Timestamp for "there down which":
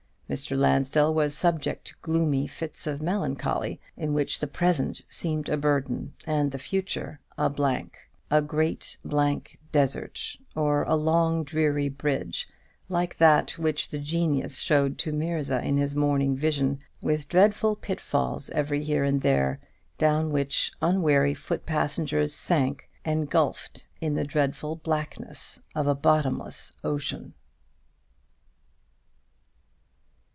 19.23-20.71